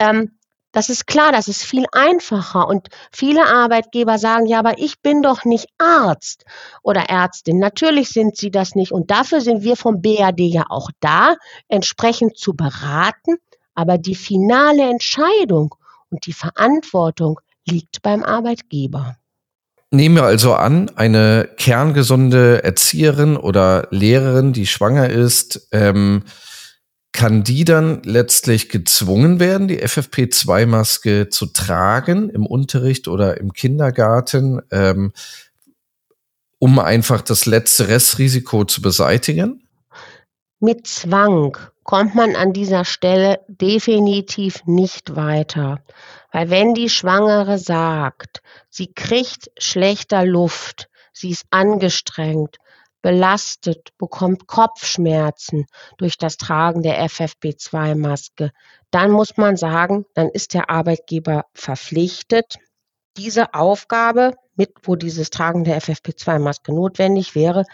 Ähm, 0.00 0.36
das 0.72 0.88
ist 0.88 1.06
klar, 1.06 1.30
das 1.30 1.46
ist 1.46 1.62
viel 1.62 1.86
einfacher. 1.92 2.66
Und 2.66 2.88
viele 3.12 3.46
Arbeitgeber 3.46 4.18
sagen, 4.18 4.46
ja, 4.46 4.58
aber 4.58 4.76
ich 4.78 5.00
bin 5.00 5.22
doch 5.22 5.44
nicht 5.44 5.68
Arzt 5.78 6.44
oder 6.82 7.02
Ärztin. 7.02 7.60
Natürlich 7.60 8.08
sind 8.08 8.36
sie 8.36 8.50
das 8.50 8.74
nicht. 8.74 8.90
Und 8.90 9.12
dafür 9.12 9.40
sind 9.40 9.62
wir 9.62 9.76
vom 9.76 10.02
BAD 10.02 10.40
ja 10.40 10.64
auch 10.68 10.90
da, 10.98 11.36
entsprechend 11.68 12.36
zu 12.36 12.54
beraten. 12.54 13.36
Aber 13.76 13.98
die 13.98 14.16
finale 14.16 14.90
Entscheidung 14.90 15.76
und 16.10 16.26
die 16.26 16.32
Verantwortung 16.32 17.38
liegt 17.64 18.02
beim 18.02 18.24
Arbeitgeber. 18.24 19.16
Nehmen 19.94 20.16
wir 20.16 20.24
also 20.24 20.54
an, 20.54 20.90
eine 20.96 21.48
kerngesunde 21.56 22.64
Erzieherin 22.64 23.36
oder 23.36 23.86
Lehrerin, 23.92 24.52
die 24.52 24.66
schwanger 24.66 25.08
ist, 25.08 25.68
ähm, 25.70 26.24
kann 27.12 27.44
die 27.44 27.64
dann 27.64 28.02
letztlich 28.02 28.70
gezwungen 28.70 29.38
werden, 29.38 29.68
die 29.68 29.80
FFP2-Maske 29.80 31.28
zu 31.28 31.46
tragen 31.46 32.28
im 32.28 32.44
Unterricht 32.44 33.06
oder 33.06 33.38
im 33.38 33.52
Kindergarten, 33.52 34.62
ähm, 34.72 35.12
um 36.58 36.80
einfach 36.80 37.22
das 37.22 37.46
letzte 37.46 37.86
Restrisiko 37.86 38.64
zu 38.64 38.82
beseitigen? 38.82 39.62
Mit 40.58 40.88
Zwang 40.88 41.56
kommt 41.84 42.16
man 42.16 42.34
an 42.34 42.52
dieser 42.52 42.84
Stelle 42.84 43.38
definitiv 43.46 44.66
nicht 44.66 45.14
weiter. 45.14 45.84
Weil 46.34 46.50
wenn 46.50 46.74
die 46.74 46.88
Schwangere 46.88 47.58
sagt, 47.58 48.42
sie 48.68 48.92
kriegt 48.92 49.52
schlechter 49.56 50.24
Luft, 50.24 50.88
sie 51.12 51.30
ist 51.30 51.44
angestrengt, 51.50 52.56
belastet, 53.02 53.96
bekommt 53.98 54.48
Kopfschmerzen 54.48 55.66
durch 55.96 56.18
das 56.18 56.36
Tragen 56.36 56.82
der 56.82 57.00
FFP2-Maske, 57.06 58.50
dann 58.90 59.12
muss 59.12 59.36
man 59.36 59.56
sagen, 59.56 60.06
dann 60.14 60.28
ist 60.28 60.54
der 60.54 60.70
Arbeitgeber 60.70 61.44
verpflichtet, 61.54 62.56
diese 63.16 63.54
Aufgabe, 63.54 64.34
mit 64.56 64.72
wo 64.82 64.96
dieses 64.96 65.30
Tragen 65.30 65.62
der 65.62 65.80
FFP2-Maske 65.80 66.74
notwendig 66.74 67.36
wäre, 67.36 67.64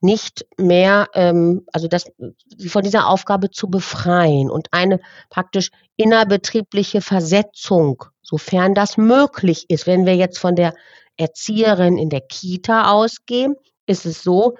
nicht 0.00 0.46
mehr, 0.56 1.08
ähm, 1.14 1.66
also 1.72 1.88
das, 1.88 2.10
von 2.68 2.82
dieser 2.82 3.08
Aufgabe 3.08 3.50
zu 3.50 3.68
befreien 3.68 4.50
und 4.50 4.68
eine 4.72 5.00
praktisch 5.28 5.70
innerbetriebliche 5.96 7.00
Versetzung, 7.00 8.04
sofern 8.22 8.74
das 8.74 8.96
möglich 8.96 9.66
ist. 9.68 9.86
Wenn 9.86 10.06
wir 10.06 10.16
jetzt 10.16 10.38
von 10.38 10.56
der 10.56 10.74
Erzieherin 11.16 11.98
in 11.98 12.08
der 12.08 12.22
Kita 12.22 12.90
ausgehen, 12.90 13.56
ist 13.86 14.06
es 14.06 14.22
so, 14.22 14.56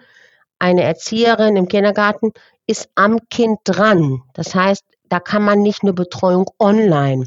eine 0.59 0.82
Erzieherin 0.82 1.56
im 1.56 1.68
Kindergarten 1.68 2.32
ist 2.66 2.90
am 2.94 3.18
Kind 3.30 3.59
dran. 3.64 4.23
Das 4.35 4.54
heißt, 4.54 4.85
da 5.11 5.19
kann 5.19 5.43
man 5.43 5.61
nicht 5.61 5.83
eine 5.83 5.93
Betreuung 5.93 6.49
online 6.59 7.26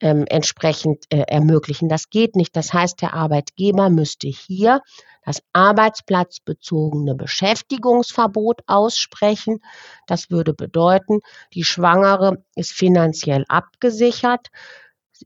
ähm, 0.00 0.26
entsprechend 0.28 1.06
äh, 1.08 1.24
ermöglichen. 1.26 1.88
Das 1.88 2.10
geht 2.10 2.36
nicht. 2.36 2.54
Das 2.54 2.72
heißt, 2.72 3.00
der 3.00 3.14
Arbeitgeber 3.14 3.88
müsste 3.88 4.28
hier 4.28 4.82
das 5.24 5.42
arbeitsplatzbezogene 5.52 7.14
Beschäftigungsverbot 7.14 8.62
aussprechen. 8.66 9.60
Das 10.06 10.30
würde 10.30 10.52
bedeuten, 10.52 11.20
die 11.54 11.64
Schwangere 11.64 12.44
ist 12.54 12.72
finanziell 12.72 13.44
abgesichert. 13.48 14.48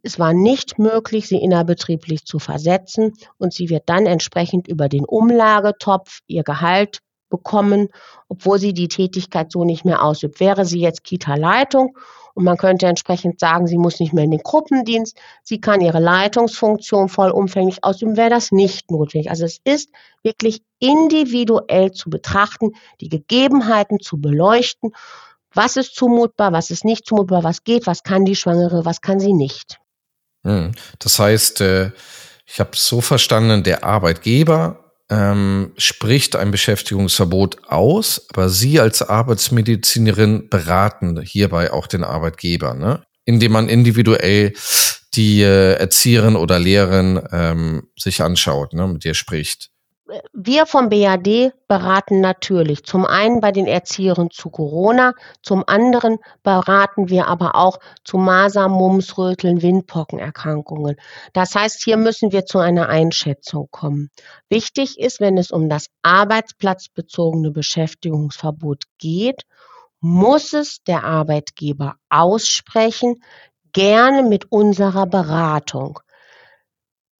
Es 0.03 0.19
war 0.19 0.33
nicht 0.33 0.79
möglich, 0.79 1.27
sie 1.27 1.39
innerbetrieblich 1.39 2.25
zu 2.25 2.39
versetzen 2.39 3.15
und 3.39 3.53
sie 3.53 3.69
wird 3.69 3.89
dann 3.89 4.07
entsprechend 4.07 4.69
über 4.69 4.89
den 4.89 5.05
Umlagetopf 5.05 6.21
ihr 6.29 6.45
Gehalt 6.45 7.01
bekommen, 7.29 7.89
obwohl 8.29 8.59
sie 8.59 8.75
die 8.75 8.89
Tätigkeit 8.89 9.51
so 9.53 9.65
nicht 9.65 9.85
mehr 9.85 10.03
ausübt. 10.03 10.41
Wäre 10.41 10.65
sie 10.65 10.81
jetzt 10.81 11.05
Kita-Leitung 11.05 11.97
und 12.35 12.45
man 12.45 12.59
könnte 12.59 12.87
entsprechend 12.87 13.41
sagen, 13.41 13.67
sie 13.67 13.79
muss 13.79 13.99
nicht 13.99 14.13
mehr 14.13 14.25
in 14.25 14.31
den 14.31 14.43
Gruppendienst, 14.43 15.17
sie 15.43 15.59
kann 15.59 15.81
ihre 15.81 16.01
Leitungsfunktion 16.01 17.09
vollumfänglich 17.09 17.83
ausüben, 17.83 18.17
wäre 18.19 18.31
das 18.31 18.53
nicht 18.53 18.91
notwendig. 18.91 19.31
Also 19.31 19.47
es 19.47 19.59
ist 19.65 19.91
wirklich 20.23 20.63
individuell 20.79 21.93
zu 21.93 22.11
betrachten, 22.11 22.73
die 23.01 23.09
Gegebenheiten 23.09 24.01
zu 24.01 24.21
beleuchten. 24.21 24.93
Was 25.55 25.77
ist 25.77 25.95
zumutbar, 25.95 26.53
was 26.53 26.71
ist 26.71 26.85
nicht 26.85 27.07
zumutbar, 27.07 27.43
was 27.43 27.65
geht, 27.65 27.87
was 27.87 28.03
kann 28.03 28.27
die 28.27 28.37
Schwangere, 28.37 28.85
was 28.85 29.01
kann 29.01 29.19
sie 29.19 29.33
nicht. 29.33 29.79
Hm. 30.45 30.73
Das 30.99 31.19
heißt, 31.19 31.63
äh, 31.63 31.93
ich 32.45 32.61
habe 32.61 32.71
es 32.75 32.87
so 32.87 33.01
verstanden, 33.01 33.63
der 33.63 33.83
Arbeitgeber 33.83 34.86
ähm, 35.11 35.73
spricht 35.77 36.37
ein 36.37 36.51
Beschäftigungsverbot 36.51 37.59
aus, 37.69 38.27
aber 38.31 38.49
Sie 38.49 38.81
als 38.81 39.03
Arbeitsmedizinerin 39.03 40.49
beraten 40.49 41.21
hierbei 41.21 41.73
auch 41.73 41.87
den 41.87 42.05
Arbeitgeber, 42.05 42.75
ne? 42.75 43.05
indem 43.25 43.53
man 43.53 43.69
individuell 43.69 44.53
die 45.15 45.43
äh, 45.43 45.75
Erzieherin 45.75 46.37
oder 46.37 46.59
Lehrerin 46.59 47.21
ähm, 47.33 47.89
sich 47.99 48.23
anschaut, 48.23 48.73
ne, 48.73 48.87
mit 48.87 49.05
ihr 49.05 49.15
spricht. 49.15 49.71
Wir 50.33 50.67
vom 50.67 50.89
BAD 50.89 51.53
beraten 51.67 52.21
natürlich 52.21 52.85
zum 52.85 53.05
einen 53.05 53.41
bei 53.41 53.51
den 53.51 53.67
Erzieherinnen 53.67 54.31
zu 54.31 54.51
Corona, 54.51 55.15
zum 55.43 55.65
anderen 55.67 56.19
beraten 56.43 57.09
wir 57.09 57.27
aber 57.27 57.57
auch 57.57 57.79
zu 58.05 58.17
Masern, 58.17 58.71
Mumps, 58.71 59.19
Röteln, 59.19 59.63
Windpockenerkrankungen. 59.63 60.97
Das 61.33 61.55
heißt, 61.55 61.83
hier 61.83 61.97
müssen 61.97 62.31
wir 62.31 62.47
zu 62.47 62.59
einer 62.59 62.89
Einschätzung 62.89 63.69
kommen. 63.71 64.11
Wichtig 64.49 64.99
ist, 64.99 65.21
wenn 65.21 65.39
es 65.39 65.51
um 65.51 65.69
das 65.69 65.89
arbeitsplatzbezogene 66.03 67.51
Beschäftigungsverbot 67.51 68.85
geht, 68.99 69.43
muss 70.01 70.53
es 70.53 70.83
der 70.85 71.05
Arbeitgeber 71.05 71.97
aussprechen, 72.11 73.23
gerne 73.73 74.23
mit 74.23 74.53
unserer 74.53 75.07
Beratung. 75.07 75.99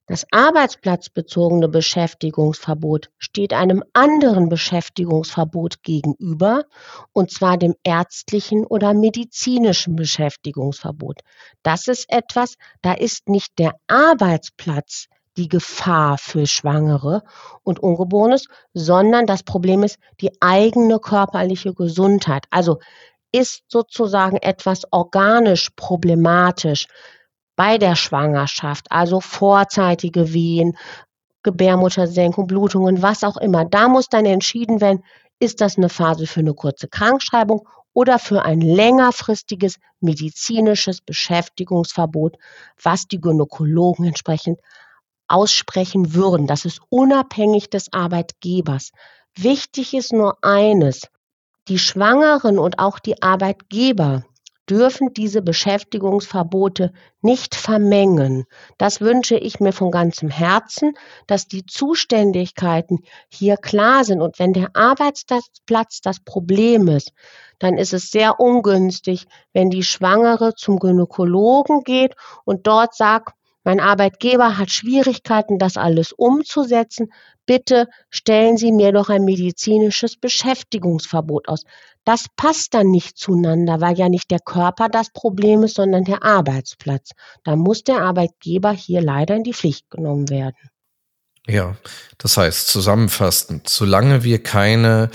Das 0.09 0.25
arbeitsplatzbezogene 0.31 1.69
Beschäftigungsverbot 1.69 3.11
steht 3.19 3.53
einem 3.53 3.83
anderen 3.93 4.49
Beschäftigungsverbot 4.49 5.83
gegenüber, 5.83 6.65
und 7.13 7.33
zwar 7.33 7.57
dem 7.59 7.75
ärztlichen 7.83 8.65
oder 8.65 8.95
medizinischen 8.95 9.97
Beschäftigungsverbot. 9.97 11.23
Das 11.65 11.89
ist 11.89 12.07
etwas, 12.09 12.55
da 12.83 12.93
ist 12.93 13.29
nicht 13.29 13.59
der 13.59 13.75
Arbeitsplatz 13.89 15.07
die 15.37 15.49
Gefahr 15.49 16.19
für 16.19 16.47
Schwangere 16.47 17.23
und 17.65 17.81
Ungeborenes, 17.81 18.47
sondern 18.75 19.27
das 19.27 19.43
Problem 19.43 19.83
ist 19.83 19.99
die 20.21 20.31
eigene 20.41 21.01
körperliche 21.01 21.75
Gesundheit. 21.75 22.45
Also 22.51 22.79
ist 23.33 23.65
sozusagen 23.69 24.37
etwas 24.37 24.85
organisch 24.93 25.71
problematisch, 25.77 26.87
bei 27.57 27.79
der 27.79 27.97
Schwangerschaft, 27.97 28.87
also 28.91 29.21
vorzeitige 29.21 30.33
Wehen, 30.33 30.77
Gebärmuttersenkung, 31.43 32.47
Blutungen, 32.47 33.03
was 33.03 33.25
auch 33.25 33.37
immer. 33.37 33.65
Da 33.65 33.89
muss 33.89 34.09
dann 34.09 34.27
entschieden 34.27 34.81
werden, 34.81 35.03
ist 35.39 35.61
das 35.61 35.77
eine 35.77 35.89
Phase 35.89 36.27
für 36.27 36.41
eine 36.41 36.55
kurze 36.55 36.89
Krankschreibung 36.89 37.67
oder 37.93 38.19
für 38.19 38.43
ein 38.43 38.61
längerfristiges 38.61 39.79
medizinisches 40.01 41.01
Beschäftigungsverbot, 41.01 42.37
was 42.83 43.07
die 43.07 43.21
Gynäkologen 43.21 44.05
entsprechend 44.05 44.61
aussprechen 45.29 46.15
würden. 46.15 46.47
Das 46.47 46.65
ist 46.65 46.81
unabhängig 46.89 47.71
des 47.71 47.93
Arbeitgebers. 47.93 48.91
Wichtig 49.35 49.95
ist 49.95 50.13
nur 50.13 50.37
eines. 50.43 51.09
Die 51.69 51.79
Schwangeren 51.79 52.59
und 52.59 52.79
auch 52.79 52.99
die 52.99 53.23
Arbeitgeber 53.23 54.25
dürfen 54.69 55.13
diese 55.15 55.43
Beschäftigungsverbote 55.43 56.93
nicht 57.21 57.55
vermengen. 57.55 58.45
Das 58.79 59.01
wünsche 59.01 59.37
ich 59.37 59.61
mir 59.61 59.73
von 59.73 59.91
ganzem 59.91 60.29
Herzen, 60.29 60.95
dass 61.27 61.47
die 61.47 61.65
Zuständigkeiten 61.67 63.01
hier 63.29 63.57
klar 63.57 64.05
sind. 64.05 64.21
Und 64.21 64.39
wenn 64.39 64.53
der 64.53 64.71
Arbeitsplatz 64.75 66.01
das 66.03 66.21
Problem 66.21 66.89
ist, 66.89 67.13
dann 67.59 67.79
ist 67.79 67.93
es 67.93 68.11
sehr 68.11 68.41
ungünstig, 68.41 69.27
wenn 69.53 69.71
die 69.71 69.83
Schwangere 69.85 70.55
zum 70.55 70.79
Gynäkologen 70.79 71.83
geht 71.83 72.15
und 72.45 72.67
dort 72.67 72.95
sagt, 72.95 73.35
mein 73.67 73.81
Arbeitgeber 73.81 74.59
hat 74.59 74.71
Schwierigkeiten, 74.71 75.59
das 75.59 75.77
alles 75.77 76.13
umzusetzen. 76.13 77.13
Bitte 77.47 77.89
stellen 78.11 78.57
Sie 78.57 78.71
mir 78.71 78.93
doch 78.93 79.09
ein 79.09 79.25
medizinisches 79.25 80.17
Beschäftigungsverbot 80.17 81.49
aus. 81.49 81.65
Das 82.05 82.27
passt 82.37 82.75
dann 82.75 82.93
nicht 82.93 83.19
zueinander, 83.19 83.81
weil 83.81 83.99
ja 83.99 84.09
nicht 84.09 84.31
der 84.31 84.39
Körper 84.39 84.89
das 84.89 85.11
Problem 85.11 85.65
ist, 85.65 85.75
sondern 85.75 86.05
der 86.05 86.23
Arbeitsplatz. 86.23 87.11
Da 87.43 87.57
muss 87.57 87.83
der 87.83 88.03
Arbeitgeber 88.03 88.71
hier 88.71 89.01
leider 89.01 89.35
in 89.35 89.43
die 89.43 89.53
Pflicht 89.53 89.91
genommen 89.91 90.31
werden. 90.31 90.71
Ja, 91.49 91.77
das 92.19 92.37
heißt 92.37 92.69
zusammenfassend, 92.69 93.69
solange 93.69 94.23
wir 94.23 94.41
keine 94.45 95.11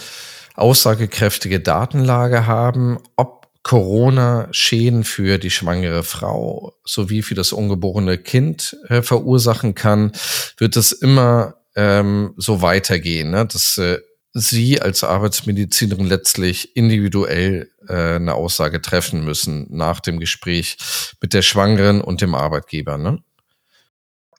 aussagekräftige 0.56 1.62
Datenlage 1.62 2.48
haben, 2.48 3.00
ob 3.16 3.41
Corona 3.64 4.48
Schäden 4.52 5.04
für 5.04 5.38
die 5.38 5.52
schwangere 5.52 6.04
Frau 6.04 6.74
sowie 6.84 7.22
für 7.22 7.36
das 7.36 7.54
ungeborene 7.54 8.18
Kind 8.18 8.76
äh, 8.88 9.02
verursachen 9.02 9.76
kann, 9.76 10.12
wird 10.58 10.76
es 10.76 10.92
immer 10.92 11.56
ähm, 11.76 12.34
so 12.38 12.62
weitergehen, 12.62 13.32
ne? 13.32 13.46
dass 13.46 13.78
äh, 13.78 14.00
Sie 14.34 14.82
als 14.82 15.04
Arbeitsmedizinerin 15.04 16.06
letztlich 16.06 16.78
individuell 16.78 17.70
äh, 17.90 18.16
eine 18.16 18.36
Aussage 18.36 18.82
treffen 18.82 19.26
müssen 19.26 19.68
nach 19.70 20.00
dem 20.00 20.22
Gespräch 20.22 20.78
mit 21.22 21.34
der 21.34 21.42
Schwangeren 21.42 22.00
und 22.00 22.22
dem 22.22 22.34
Arbeitgeber. 22.34 22.98
Ne? 22.98 23.22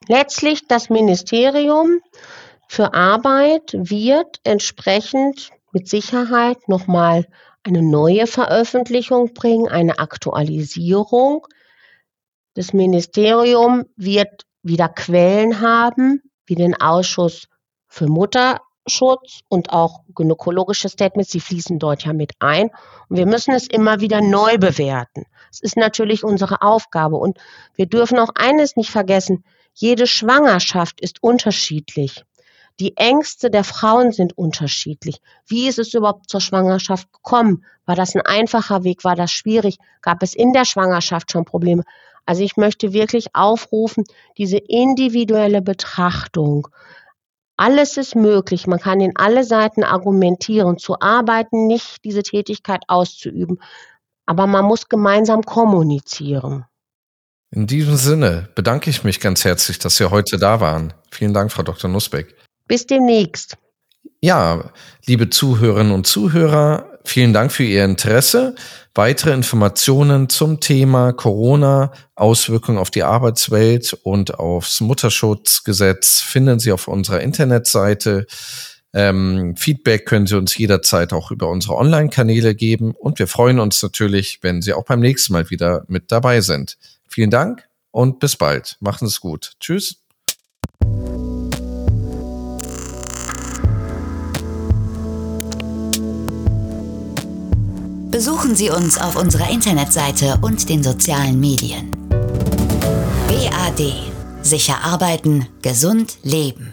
Letztlich 0.08 0.66
das 0.66 0.88
Ministerium 0.88 2.00
für 2.68 2.94
Arbeit 2.94 3.74
wird 3.74 4.40
entsprechend 4.44 5.50
mit 5.72 5.88
Sicherheit 5.88 6.68
nochmal 6.68 7.26
eine 7.64 7.82
neue 7.82 8.26
Veröffentlichung 8.26 9.34
bringen, 9.34 9.68
eine 9.68 9.98
Aktualisierung. 9.98 11.46
Das 12.54 12.72
Ministerium 12.72 13.84
wird 13.96 14.46
wieder 14.62 14.88
Quellen 14.88 15.60
haben, 15.60 16.22
wie 16.46 16.54
den 16.54 16.80
Ausschuss 16.80 17.48
für 17.88 18.08
Mutterschutz 18.08 19.40
und 19.48 19.70
auch 19.70 20.00
gynäkologische 20.14 20.88
Statements, 20.88 21.30
die 21.30 21.40
fließen 21.40 21.78
dort 21.78 22.04
ja 22.04 22.12
mit 22.12 22.32
ein. 22.40 22.70
Und 23.08 23.16
wir 23.16 23.26
müssen 23.26 23.54
es 23.54 23.66
immer 23.66 24.00
wieder 24.00 24.20
neu 24.20 24.58
bewerten. 24.58 25.26
Es 25.50 25.60
ist 25.60 25.76
natürlich 25.76 26.24
unsere 26.24 26.62
Aufgabe. 26.62 27.16
Und 27.16 27.38
wir 27.74 27.86
dürfen 27.86 28.18
auch 28.18 28.30
eines 28.34 28.76
nicht 28.76 28.90
vergessen, 28.90 29.44
jede 29.74 30.06
Schwangerschaft 30.06 31.00
ist 31.00 31.22
unterschiedlich. 31.22 32.24
Die 32.80 32.96
Ängste 32.96 33.50
der 33.50 33.64
Frauen 33.64 34.12
sind 34.12 34.36
unterschiedlich. 34.36 35.20
Wie 35.46 35.68
ist 35.68 35.78
es 35.78 35.94
überhaupt 35.94 36.28
zur 36.28 36.40
Schwangerschaft 36.40 37.12
gekommen? 37.12 37.64
War 37.84 37.96
das 37.96 38.14
ein 38.14 38.22
einfacher 38.22 38.84
Weg? 38.84 39.04
War 39.04 39.16
das 39.16 39.32
schwierig? 39.32 39.78
Gab 40.00 40.22
es 40.22 40.34
in 40.34 40.52
der 40.52 40.64
Schwangerschaft 40.64 41.32
schon 41.32 41.44
Probleme? 41.44 41.84
Also 42.24 42.42
ich 42.42 42.56
möchte 42.56 42.92
wirklich 42.92 43.34
aufrufen, 43.34 44.04
diese 44.38 44.58
individuelle 44.58 45.60
Betrachtung. 45.60 46.68
Alles 47.56 47.96
ist 47.96 48.14
möglich. 48.16 48.66
Man 48.66 48.80
kann 48.80 49.00
in 49.00 49.16
alle 49.16 49.44
Seiten 49.44 49.84
argumentieren, 49.84 50.78
zu 50.78 51.00
arbeiten, 51.00 51.66
nicht 51.66 52.04
diese 52.04 52.22
Tätigkeit 52.22 52.82
auszuüben. 52.88 53.60
Aber 54.26 54.46
man 54.46 54.64
muss 54.64 54.88
gemeinsam 54.88 55.42
kommunizieren. 55.42 56.64
In 57.50 57.66
diesem 57.66 57.96
Sinne 57.96 58.48
bedanke 58.54 58.88
ich 58.88 59.04
mich 59.04 59.20
ganz 59.20 59.44
herzlich, 59.44 59.78
dass 59.78 59.96
Sie 59.96 60.08
heute 60.08 60.38
da 60.38 60.60
waren. 60.60 60.94
Vielen 61.10 61.34
Dank, 61.34 61.52
Frau 61.52 61.62
Dr. 61.62 61.90
Nussbeck. 61.90 62.34
Bis 62.72 62.86
demnächst. 62.86 63.58
Ja, 64.22 64.72
liebe 65.04 65.28
Zuhörerinnen 65.28 65.92
und 65.92 66.06
Zuhörer, 66.06 66.98
vielen 67.04 67.34
Dank 67.34 67.52
für 67.52 67.64
Ihr 67.64 67.84
Interesse. 67.84 68.54
Weitere 68.94 69.34
Informationen 69.34 70.30
zum 70.30 70.58
Thema 70.58 71.12
Corona, 71.12 71.92
Auswirkungen 72.14 72.78
auf 72.78 72.90
die 72.90 73.02
Arbeitswelt 73.02 73.92
und 74.04 74.38
aufs 74.38 74.80
Mutterschutzgesetz 74.80 76.22
finden 76.22 76.60
Sie 76.60 76.72
auf 76.72 76.88
unserer 76.88 77.20
Internetseite. 77.20 78.26
Ähm, 78.94 79.54
Feedback 79.54 80.06
können 80.06 80.26
Sie 80.26 80.38
uns 80.38 80.56
jederzeit 80.56 81.12
auch 81.12 81.30
über 81.30 81.50
unsere 81.50 81.76
Online-Kanäle 81.76 82.54
geben 82.54 82.92
und 82.98 83.18
wir 83.18 83.26
freuen 83.26 83.60
uns 83.60 83.82
natürlich, 83.82 84.38
wenn 84.40 84.62
Sie 84.62 84.72
auch 84.72 84.86
beim 84.86 85.00
nächsten 85.00 85.34
Mal 85.34 85.50
wieder 85.50 85.84
mit 85.88 86.10
dabei 86.10 86.40
sind. 86.40 86.78
Vielen 87.06 87.28
Dank 87.28 87.68
und 87.90 88.18
bis 88.18 88.36
bald. 88.36 88.78
Machen 88.80 89.06
Sie 89.06 89.12
es 89.12 89.20
gut. 89.20 89.52
Tschüss. 89.60 89.98
Besuchen 98.12 98.54
Sie 98.54 98.68
uns 98.68 98.98
auf 98.98 99.16
unserer 99.16 99.50
Internetseite 99.50 100.38
und 100.42 100.68
den 100.68 100.84
sozialen 100.84 101.40
Medien. 101.40 101.90
BAD. 103.26 103.94
Sicher 104.42 104.84
arbeiten, 104.84 105.48
gesund 105.62 106.18
leben. 106.22 106.71